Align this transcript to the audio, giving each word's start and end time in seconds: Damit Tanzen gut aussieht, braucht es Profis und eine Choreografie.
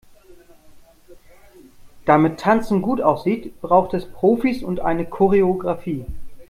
Damit 2.05 2.39
Tanzen 2.39 2.81
gut 2.81 3.01
aussieht, 3.01 3.53
braucht 3.61 3.93
es 3.93 4.07
Profis 4.11 4.63
und 4.63 4.79
eine 4.79 5.05
Choreografie. 5.05 6.05